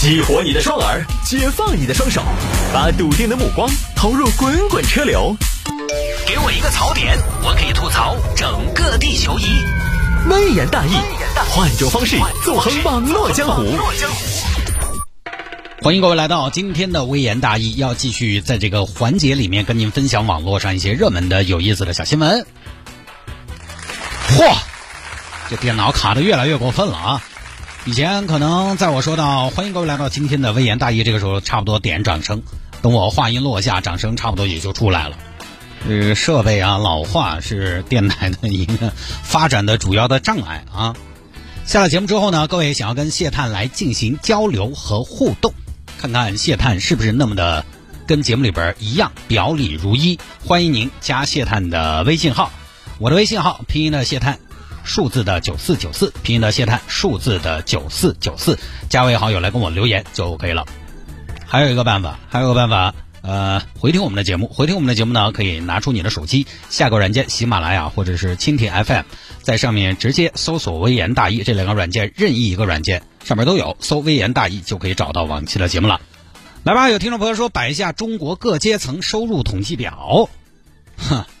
[0.00, 2.22] 激活你的双耳，解放你的双手，
[2.72, 5.36] 把笃定的目光投入滚滚车流。
[6.24, 9.46] 给我一个槽点，我可以吐槽整个地球仪。
[10.30, 10.92] 微言大义，
[11.50, 13.76] 换种方式纵横网络江湖。
[15.82, 22.46] 欢迎各位来到今天的微言大义，要继续在这个环节里面跟您分享网络上一些热门的、有意思的小新闻。
[24.36, 24.54] 嚯，
[25.50, 27.24] 这电脑卡的越来越过分了啊！
[27.84, 32.42] 以前可能在我说到欢迎各位来到今天的微言大义这个时候，差不多点掌声。
[32.82, 35.16] 等我话音落下，掌声差不多也就出来了。
[35.88, 40.94] 这个设备啊老化是电台的一个发展的主要的障碍啊。
[41.64, 45.54] 下了节目之后呢，各位想要跟谢探来进行交流和互动，
[45.98, 47.64] 看看谢探是不是那么的
[48.06, 50.18] 跟节目里边一样表里如一。
[50.44, 52.52] 欢迎您加谢探的微信号，
[52.98, 54.38] 我的微信号拼音的谢探。
[54.88, 60.66] 数字的九四九四，拼音的谢探，数字的九四九四，加为好友来跟我留言就 OK 了。
[61.46, 69.04] 还有一个办法，还有个办法，呃，回听我们的节目，回听我们的节目呢，可以拿出你的手机，下个软件，喜马拉雅或者是蜻蜓 FM，
[69.42, 76.00] 在上面直接搜索“微言大义”这两个软件，任意一个软件上面都有，搜“微言大义”就可以找到往期的节目了。
[76.64, 80.28] 来吧，有听众朋友说摆一下中国各阶层收入统计表，
[80.96, 81.24] 哼。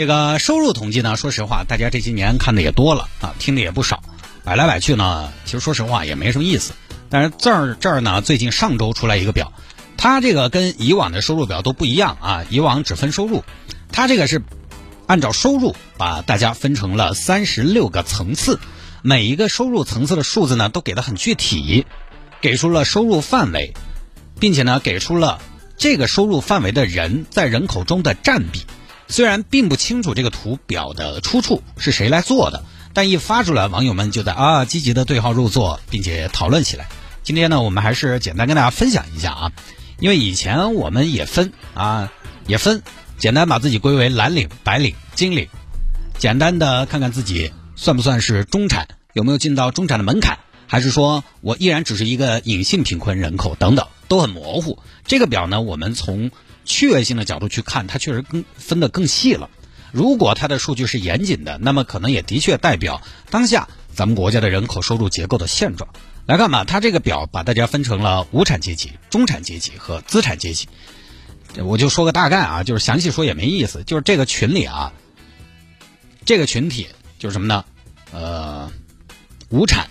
[0.00, 4.02] 这个收入统计呢，说实话，大家这些年看的也多了啊，听的也不少，
[4.44, 6.72] 摆来摆去呢，其实说实话也没什么意思。
[7.10, 9.52] 但是这儿这儿呢，最近上周出来一个表，
[9.98, 13.44] 它这个跟以往的收入表都不一样啊，以往只分收入，
[13.92, 14.42] 它这个是
[15.06, 18.58] 按照收入把大家分成了三十六个层次，
[19.02, 21.84] 每一个收入层次的数字呢都给的很具体，
[22.40, 23.74] 给出了收入范围，
[24.38, 25.42] 并且呢给出了
[25.76, 28.64] 这个收入范围的人在人口中的占比。
[29.10, 36.88] 虽然并不清楚这个图表的出处是谁来做的，但一发出来，网友们就在啊积极的对号入座，并且讨论起来。
[37.24, 39.52] 今天呢，我们还是简单跟大家分享一下啊，
[39.98, 42.12] 因为以前我们也分啊，
[42.46, 42.82] 也分，
[43.18, 45.48] 简单把自己归为蓝领、白领、金领，
[46.16, 50.38] 简单的看看自己算不算是中产，有没有进到中产的门槛，
[50.68, 54.78] 还是说我依然只是一个隐性贫困人口等等，都很模糊。
[55.04, 56.30] 这个表呢，我们从。
[56.70, 59.50] 趣味性的角度去看，它确实更分得更细了。
[59.92, 65.90] 如果它的数据是严谨的，那么可能也的确代表当下咱们国家的人口收入结构的现状。
[66.26, 70.68] 来看吧，它这个表把大家分成了无产阶级、中产阶级和资产阶级。
[71.64, 73.82] 我就说个大概啊，就是详细说也没意思。
[73.82, 74.92] 就是这个群里啊，
[76.24, 76.86] 这个群体
[77.18, 77.64] 就是什么呢？
[78.12, 78.70] 呃，
[79.48, 79.90] 无产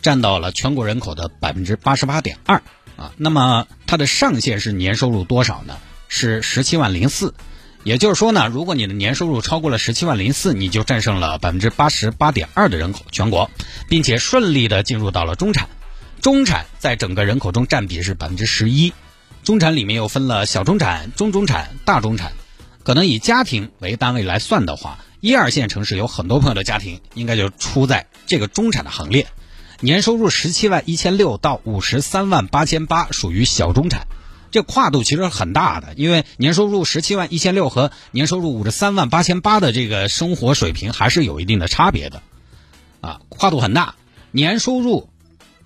[0.00, 2.62] 占到了全国人口的百分之八十八点二
[2.96, 3.12] 啊。
[3.18, 5.76] 那么它的上限是年收入多少呢？
[6.16, 7.34] 是十七万零四，
[7.84, 13.50] 也就是说呢，如果你的年收入超过了十七万零四，你就战胜了百分之八十八点二的人口全国，
[13.90, 15.68] 并且顺利的进入到了中产。
[16.22, 18.94] 中产在整个人口中占比是百分之十一，
[19.44, 22.32] 中产里面又分了小中产、中中产、大中产。
[22.82, 29.26] 可能以家庭为单位来算的话，一二线城市有很多朋友的家庭应该就出在这个中产的行列。
[29.80, 34.06] 年收入十七万一千六到五十三万八千八属于小中产。
[34.56, 42.22] 这跨度其实很大的，因为年收入十七万一千六和年收入五十三万八千八的这个生活水平还是有一定的差别的，
[43.02, 43.96] 啊，跨度很大。
[44.30, 45.10] 年收入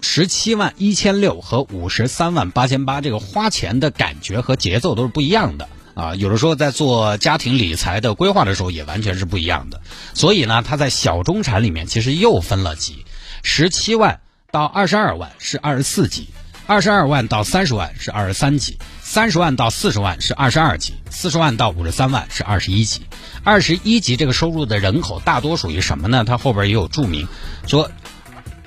[0.01, 6.17] 十七万一千六和五十三万八千八，这个花钱的感觉和节奏都是不一样的啊。
[6.17, 9.81] 有的时候在做家庭理财的规划的时候，也完全是不一样的。
[10.15, 13.05] 所以呢，他在小中产里面其实又分了级，
[13.45, 14.19] 十七万
[14.51, 16.27] 到二十二万是二十四级。
[16.71, 23.01] 二十二万到三十万是二十三级，三十万到四十万是二十二级，四十万到五十三万是二十一级。
[23.43, 26.23] 二十一级这个收入的人口大多属于什么呢？
[26.25, 27.27] 它后边也有注明，
[27.67, 27.91] 说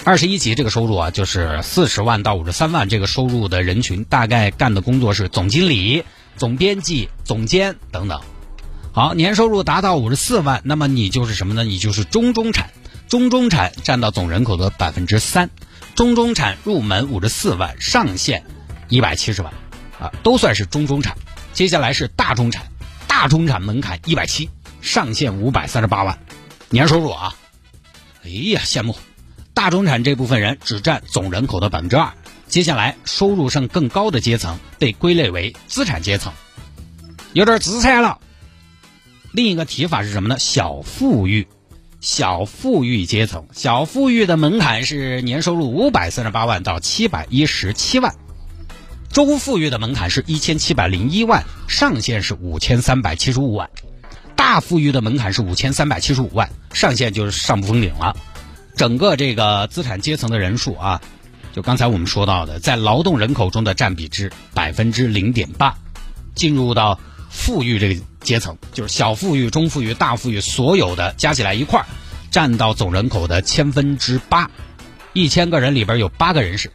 [0.03, 6.03] 二十一级这个收入啊，就是四十万到五十三万这个收入的人群，大概干的工作是总经理、
[6.35, 8.19] 总编辑、总监等等。
[8.91, 11.63] 好，年收入达到五十四万，那么你就是什么呢？
[11.63, 12.69] 你就是中中产，
[13.07, 15.49] 中中产占到总人口的百分之三。
[15.95, 18.43] 中中产入门五十四万，上限
[18.89, 19.53] 一百七十万，
[19.99, 21.15] 啊，都算是中中产。
[21.53, 22.65] 接下来是大中产，
[23.07, 24.49] 大中产门槛一百七，
[24.81, 26.17] 上限五百三十八万，
[26.69, 27.35] 年收入啊。
[28.23, 28.95] 哎呀，羡慕！
[29.53, 32.11] 大中产这部分人只占总人口的百分之二。
[32.47, 36.33] 接下来收入上更高的阶层被归类为资产阶层，
[37.33, 38.19] 有点资产了。
[39.31, 40.39] 另一个提法是什么呢？
[40.39, 41.47] 小富裕。
[42.03, 48.13] 小富裕阶层，小富裕的门槛是年收入五百三十八万到七百一十七万，
[49.09, 53.69] 中富裕的门槛是一千七百零一万，上限是五千三百七十五万，
[54.35, 58.13] 大富裕的门槛是五千三百七十五万，上限就是上不封顶了。
[58.75, 61.01] 整个这个资产阶层的人数啊，
[61.53, 65.73] 就刚才我们说到的，在劳动人口中的占比之百分之零点八，
[66.35, 66.99] 进入到
[67.29, 71.85] 富裕这个阶层，就是小富裕、中富裕、大富裕，所有的加起来一块儿，
[72.31, 74.49] 占到总人口的千分之八，
[75.13, 76.71] 一千个人里边有八个人是。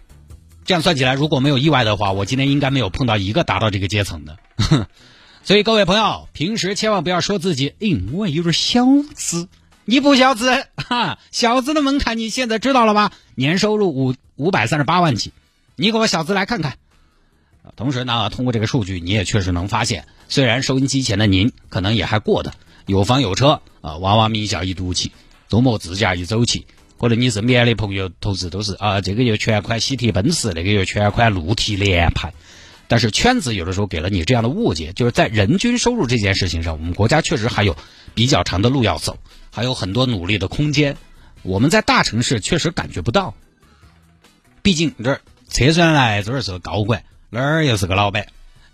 [0.65, 4.37] 这样算起来，如果没有意外的话，我今天应该没有碰到一个达到这个阶层的。
[5.43, 8.85] 所以各位朋友，平时千万不要说自己，嗯，我有点小
[9.15, 9.49] 资。
[9.87, 13.13] 你不小资，哈，小资的门槛你现在知道了吧？
[13.35, 15.33] 年收入五五百三十八万起，
[15.77, 16.77] 你给我小资来看看。
[17.77, 22.53] 同时呢，通过这个数据，你也确实能发现，虽然收音机前的您可能也还过得
[22.87, 25.13] 有房有车啊，娃娃名校一读起，
[25.49, 26.67] 周末自驾一走起，
[26.99, 32.33] 可能你身边的朋友投资都是啊，这个又全款喜提奔驰，那个又全款路提联排。
[32.91, 37.77] 但是圈子有的时候给了你这样的误解，就是在人均收入这件事情上，我们国家确实还有
[38.15, 39.19] 比较长的路要走。
[39.51, 40.97] 还有很多努力的空间，
[41.43, 43.35] 我们在大城市确实感觉不到。
[44.63, 48.27] 毕竟这儿测算来这儿是个高管，那儿也是个老板，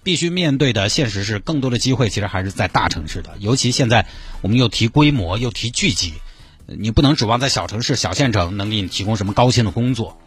[0.03, 3.35] 必须面对的现实是更多的机会其实还是在大城市的。
[3.39, 4.07] 尤其现在
[4.43, 6.15] 我们又提规模又提聚集，
[6.67, 10.19] 你不能指望在小城市、小县城能给你提供什么高薪的工作。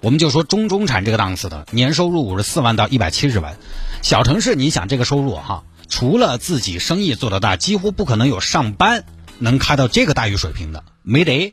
[0.00, 3.56] 我们就说中中产这个档次的，年收入五十四万到一百七十万，
[4.02, 9.04] 小城市你想这个收入哈，除了自己生意做得大，几乎不可能有上班。
[9.38, 11.52] 能开到这个待遇水平的没得，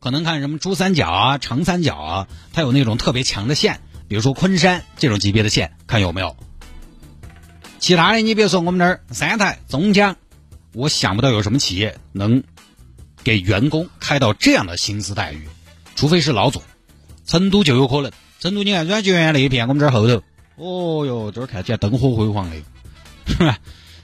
[0.00, 6.36] 可能看什么珠三角啊、长三角啊，它有那种特别强的县，比如说昆山这种级别的县，看有没有。
[7.78, 10.16] 其他的你比如说我们那儿三台、中江，
[10.72, 12.42] 我想不到有什么企业能
[13.22, 15.48] 给员工开到这样的薪资待遇，
[15.94, 16.62] 除非是老总。
[17.26, 20.22] 成都就有可能，成都你看软件园那一片，我们这儿后头，
[20.56, 22.56] 哦哟，这儿看起来灯火辉煌的，
[23.26, 23.58] 是 吧？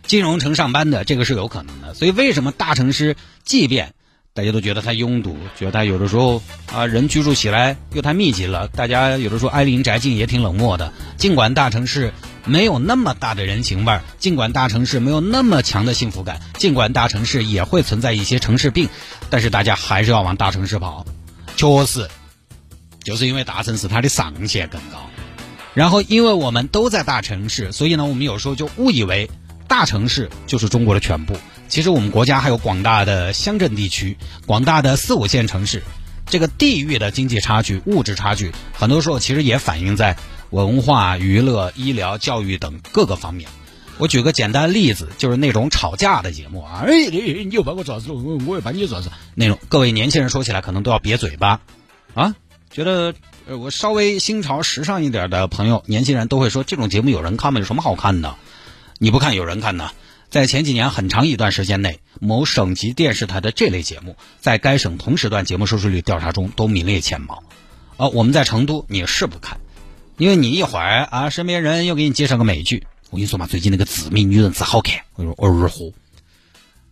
[0.07, 3.95] 金融城上班的这个是有可能的，所以为什么大城市即便
[4.33, 6.41] 大家都觉得它拥堵，觉得它有的时候
[6.73, 10.93] 啊人居住起来又太密集了，大家有的时候挨邻宅近也挺冷漠的。
[11.17, 12.13] 尽管大城市
[12.45, 18.89] 没有那么大的人情味儿，尽管大城市没有那么强的幸福感，尽管大城市也会存在一些城市病，
[19.31, 21.05] 但是大家还是要往大城市跑。
[21.57, 22.09] 确实，
[23.03, 25.11] 就是因为大城市它的上限更高，
[25.75, 29.29] 然后因为我们都在大城市，所以呢，我们有时候就误以为。
[29.69, 31.37] 大城市就是中国的全部。
[31.71, 35.85] 其实我们国家还有广大的乡镇地区、广大的四五线城市，
[36.27, 40.17] 这个地域的经济差距、物质差距，很多时候其实也反映在
[40.51, 43.49] 文化、娱乐、医疗、教育等各个方面。
[43.99, 51.61] 我举个简单例子，就是那种吵架的节目啊，哎，你你又把我抓住，我我又把你抓住，那种各位年轻人说起来可能都要瘪嘴巴
[52.15, 52.35] 啊。
[52.73, 53.15] 觉得
[53.47, 57.61] 呃，我稍微新潮时尚一点的朋友，年轻人都会说这种节目有人看吗？
[57.61, 58.35] 有什么好看的？
[58.99, 59.91] 你不看有人看呢？
[60.31, 67.43] 在前几年很长一段时间内，某省级电视台的这类节目在该省同时段节目收视率调查中都名列前茅。
[67.97, 69.59] 哦，我们在成都你是不看，
[70.19, 72.87] 因为你一会儿啊，身边人又给你介绍个美剧。
[73.11, 75.93] 我跟你说嘛，最近那个《致命女人》子好看，我说儿货。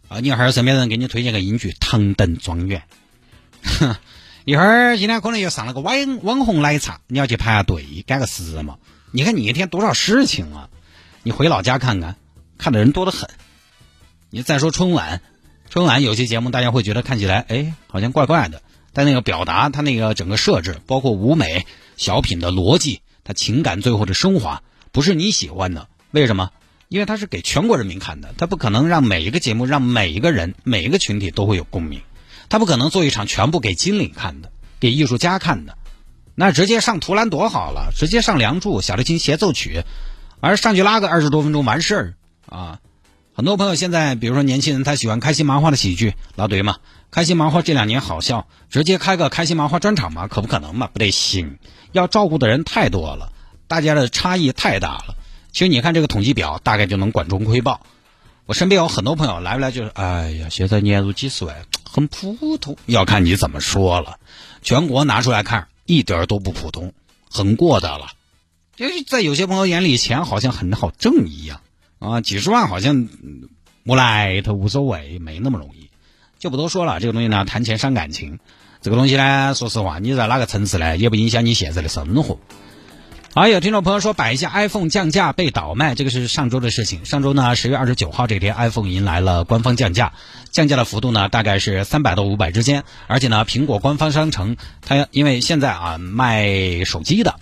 [0.09, 2.83] 啊，你一会儿身边人给你推荐个英剧《唐顿庄园》。
[3.81, 3.97] 哼
[4.45, 8.79] 一会儿今天可能又上了个网网红奶茶，你要去排下队赶个时嘛？
[9.13, 10.69] 你看你一天多少事情啊？
[11.23, 12.17] 你回老家看看，
[12.59, 13.31] 看的人多得很。
[14.31, 15.23] 你再说春晚，
[15.71, 18.61] 春晚有些节目大家会觉得看起来哎好像怪怪的，
[18.93, 21.65] 但那个表达它那个整个设置，包括舞美、
[21.97, 24.63] 小品的逻辑，它情感最后的升华，
[24.93, 25.89] 不是你喜欢的。
[26.11, 26.51] 为什么？
[26.89, 32.01] 因为它是给全国人民看的，它不可能让每一个节目让每一个人每一个群体都会有共鸣，
[32.49, 34.51] 它不可能做一场全部给金领看的，
[34.81, 35.77] 给艺术家看的。
[36.35, 39.81] 那直接上图兰多好了，直接上《梁祝》《小提琴协奏曲》。
[40.41, 42.15] 而上去拉个二十多分钟完事儿
[42.49, 42.81] 啊！
[43.35, 46.79] 很多朋友现在，比如说年轻人，他喜欢开心麻花的喜剧，老对嘛？
[47.11, 50.27] 开心麻花这两年好笑，直接开个开心麻花专场嘛？
[50.27, 50.89] 可不可能嘛？
[50.93, 51.59] 不得行，
[51.93, 53.33] 要照顾的人太多了，
[53.69, 55.15] 大家的差异太大了。
[55.53, 57.81] 其实你看这个统计表，大概就能管中窥豹。
[58.47, 61.55] 我身边有很多朋友来不来就是，哎呀，现在年入几十万，
[61.89, 62.77] 很普通。
[62.87, 64.19] 要看你怎么说了，
[64.63, 66.93] 全国拿出来看，一点都不普通，
[67.31, 68.09] 很过的了。
[68.75, 71.61] 就是在有些朋友眼里，钱好像很好挣一样
[71.99, 73.09] 啊，几十万好像
[73.85, 75.91] 无来他无所谓，没那么容易，
[76.39, 77.01] 就不多说了。
[77.01, 78.39] 这个东西呢，谈钱伤感情，
[78.81, 82.39] 这个东西呢，说实话，你在哪个层次呢，也不影响你现在的生活。
[83.35, 87.05] 好，有听众朋友说，摆一下 iPhone 降价被倒卖，这个是上周的事情。
[87.05, 90.13] 上周呢，十月二十九号这天，iPhone 迎来了官方降价，
[90.51, 92.85] 降价的幅度呢，大概是三百到五百之间。
[93.07, 97.35] 而且呢，苹果官方商城它因为现在啊卖手机的，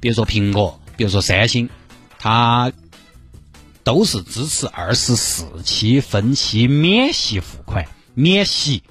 [0.00, 0.78] 比如说苹果。
[0.94, 1.70] 比如说三星，
[2.18, 2.70] 它
[3.84, 8.82] 都是支持二十四期分期免息付款，免息。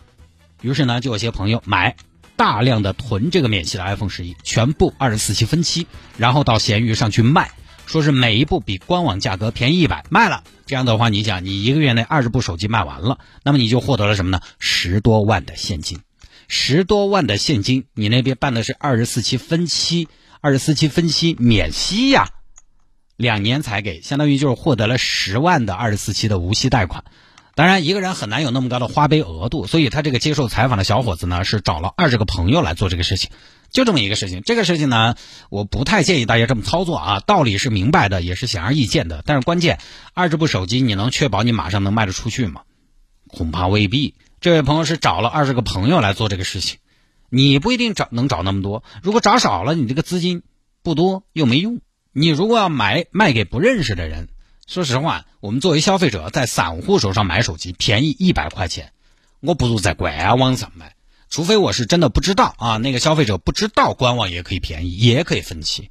[0.61, 1.95] 于是呢，就有些朋友买
[2.35, 7.51] 大量的囤这个免息的 iPhone 十一，全部二十四期分期，然后到闲鱼上去卖，
[7.85, 10.43] 说是每一部比官网价格便宜一百，卖了。
[10.65, 14.39] 这样的话，你想，你一个月内二十部手机卖完了，那么你就获得了什么呢？
[14.59, 15.99] 十多万的现金，
[16.47, 20.07] 十多万的现金，你那边办的是二十四期分期，
[20.41, 22.29] 二十四期分期免息呀，
[23.21, 27.05] 两年才给，相当于就是获得了十万的二十四期的无息贷款。
[27.53, 33.29] 当然，一个人很难有那么高的花呗额度，所以他这个接受采访的小伙子呢，是找了二十个朋友来做这个事情，
[33.69, 34.41] 就这么一个事情。
[34.41, 35.15] 这个事情呢，
[35.49, 39.21] 我不太建议大家这么操作啊，道理是明白的，也是显而易见的。
[39.25, 39.79] 但是关键，
[40.13, 42.61] 二十部手机你能确保你马上能卖得出去吗？
[43.27, 44.15] 恐怕未必。
[44.39, 46.79] 这位朋友是找了二十个朋友来做这个事情，
[47.29, 48.83] 你不一定找能找那么多。
[49.03, 50.41] 如果找少了，你这个资金
[50.81, 51.81] 不多又没用。
[52.13, 54.27] 你如果要买卖给不认识的人。
[54.67, 58.91] 说实话，我们作为消费者在散户手上买手机便宜一百块钱，
[59.39, 60.95] 我不如在官网上买。
[61.29, 65.89] 除非我是真的不知道啊，那个消费者不知道官网也可以便宜，也可以分期。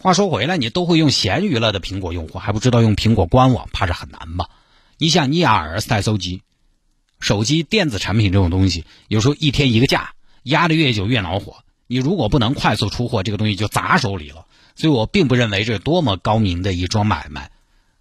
[0.00, 4.48] 话说回来，你都会用闲鱼了的苹果用户还不知道用苹果官网，怕是很难吧？
[4.96, 6.42] 你想，你二十台手机，
[7.18, 10.12] 手机电子产品这种东西，有时候一天一个价，
[10.44, 11.56] 压的越久越恼火。
[11.88, 14.46] 你如果不能快速出货，这个东西就砸手里了。
[14.78, 17.50] 所以我并不认为这是多么高明的一桩买卖。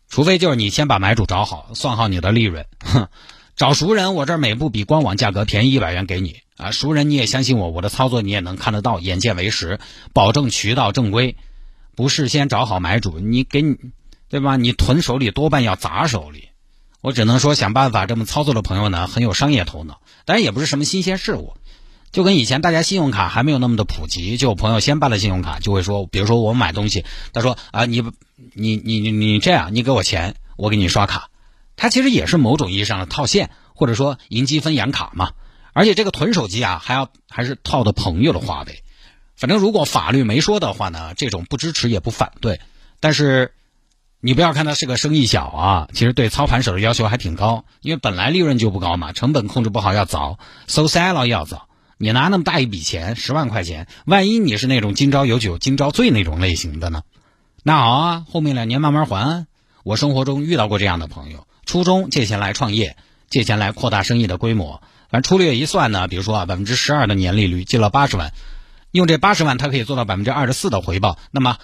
[0.08, 2.68] 除非就是你先把买主找好，算好你的利润。
[2.86, 3.08] 哼，
[3.56, 6.70] 找熟人，我这儿每部比官网价格便宜一百元给你啊。
[6.70, 9.80] 熟人你也相信我，我的操作你也能看得到，眼见为实，
[10.14, 11.36] 保证渠道正规。
[11.96, 13.76] 不是先找好买主，你给你，
[14.30, 14.56] 对吧？
[14.56, 16.50] 你囤手里多半要砸手里。
[17.02, 21.56] 我只能说想办法这么操作的朋友呢，很有商业头脑，当然也不是什么新鲜事物。
[22.12, 28.02] 就跟以前大家信用卡还没有那么的普及，就有朋友先办了信用卡，就会说，比如说我买东西，他说啊，你
[28.54, 31.30] 你你你你这样，你给我钱，我给你刷卡，
[31.76, 35.32] 它其实也是某种意义上的套现，或者说银积分养卡嘛。
[35.74, 38.82] 而且这个囤手机啊，还要还是套的朋友的话呗。
[39.36, 42.60] 反正如果法律没说的话呢，这种不支持也不反对。
[43.00, 43.54] 但是
[44.20, 51.67] 你不要看它是个生意小啊，其实对操盘手的要求还挺高，因为本来利润就不高嘛，成本控制不好要早，收塞了要早。
[52.00, 57.02] 你拿那么大一笔钱，十万块钱，万一你是那种今朝有酒今朝醉那种类型的呢？
[57.64, 59.48] 那好啊，后面两年慢慢还。
[59.84, 62.98] 我生活中遇到过这样的朋友，初中借钱来创业，
[63.30, 64.82] 借钱来扩大生意的规模。
[65.10, 68.32] 反正粗略一算呢，比如说啊，百分之十二的年利率，借了八十万，
[68.92, 71.58] 用这八十万他可以做到百分之二十四的回报，那么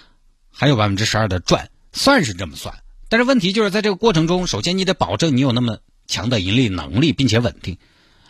[0.50, 2.74] 还有百分之十二的赚，算是这么算。
[3.08, 7.78] 但是问题就是在这个过程中，首先你得保证你有那么强的盈利能力，并且稳定。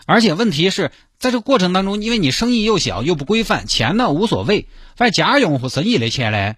[0.06, 6.54] 而且问题是在这个过程当中，因为你生意又小又不规范，钱呢无所谓，反正家用和生意的钱呢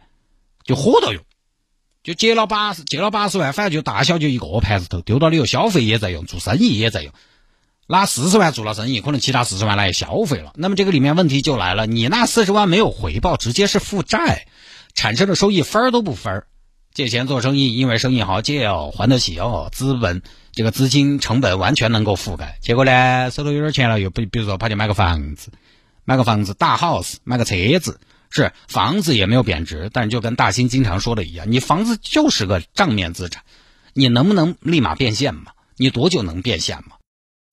[0.64, 1.22] 就火到用，
[2.02, 7.12] 就借了八十借了八十万，反正就大小就一个盘子头，丢到里头消费也在用，做生意也在用，
[7.86, 10.52] 拿四十万做了生意，可能其他四十万来消费了。
[10.56, 14.48] 那么这个里面问题就来了，你那四十万没有回报，直接是负债，
[14.94, 16.46] 产生的收益分儿都不分儿。
[16.92, 20.22] 借钱做生意，因为生意好借哦，还得起哦，资本。
[20.56, 25.50] 这个资金成本完全能够覆盖，结果呢，手头有点钱了，又比比如说跑去买个房子，
[26.06, 33.42] 买个房子大 house，买个车子，是房子也没有贬值，但是就跟大兴经常说的一样，你房子就是个账面资产，
[33.92, 35.52] 你能不能立马变现嘛？
[35.76, 36.96] 你多久能变现嘛？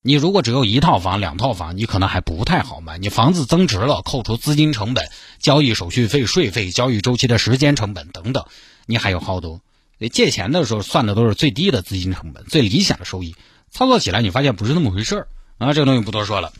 [0.01, 2.98] 你如果只有一套房、两套房，你可能还不太好卖。
[2.98, 8.45] 你房子增值了，扣除资金成本、交易手续费、税费、交易周期的时间成本等等，
[8.86, 9.60] 你还有好多。
[10.00, 13.36] 所以借钱的时候算的都是最低的资金成本，最理想的收益，
[13.70, 15.74] 操作起来你发现不是那么回事儿啊！
[15.74, 16.54] 这个东西不多说了。